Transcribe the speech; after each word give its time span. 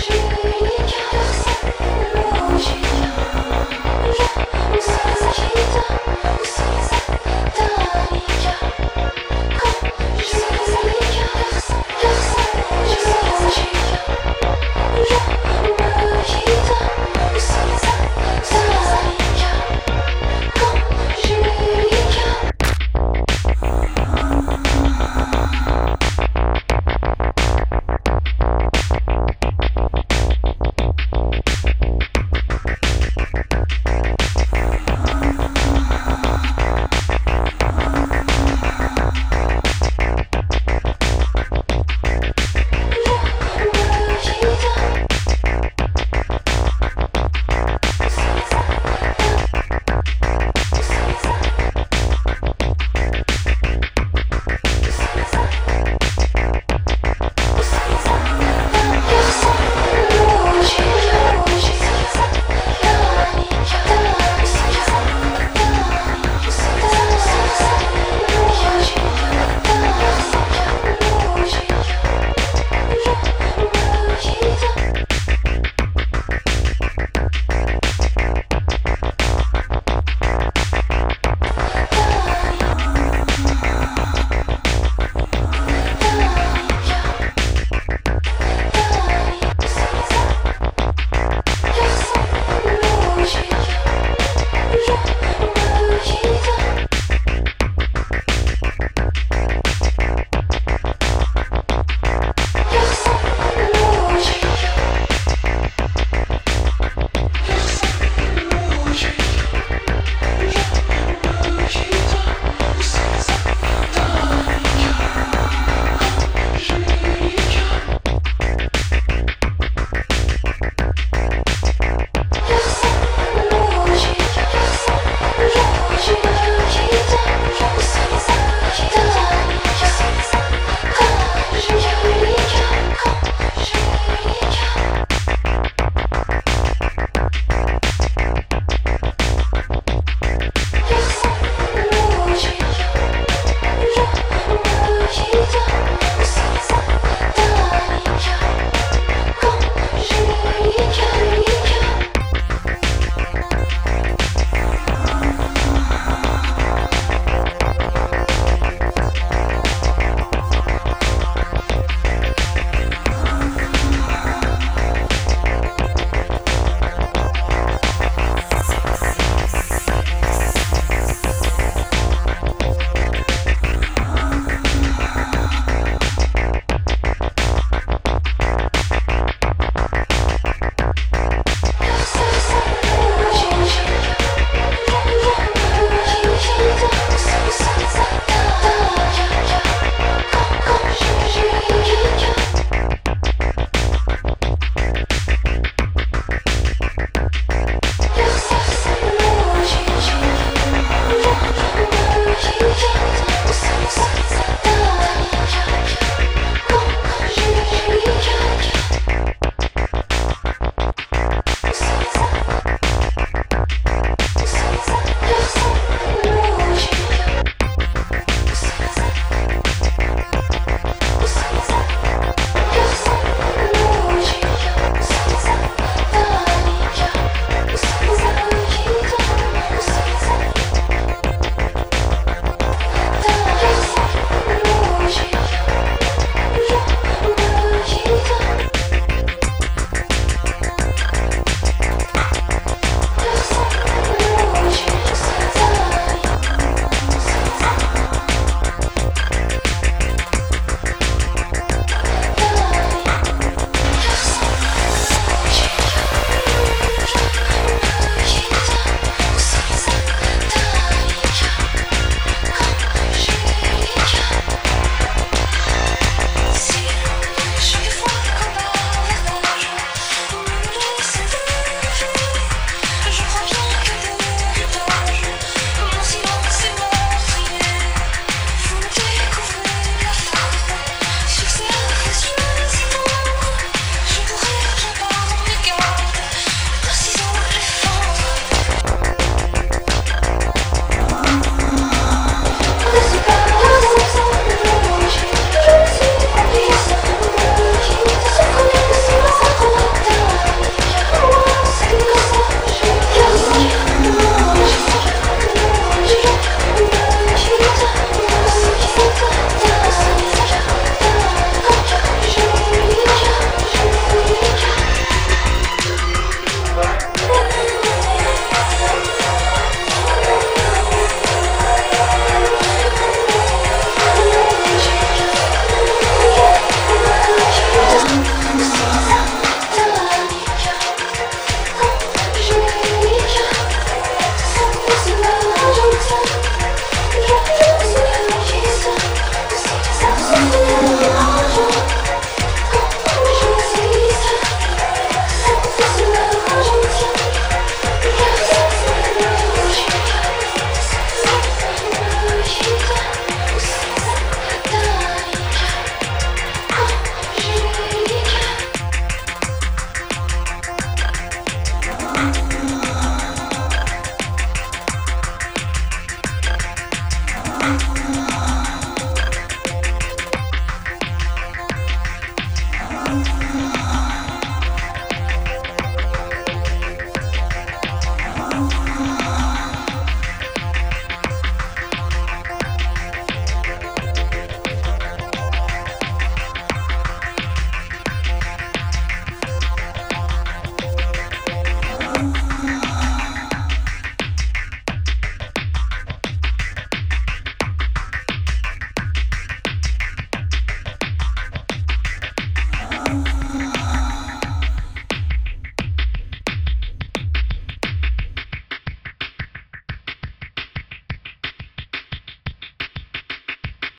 Shh. 0.00 0.39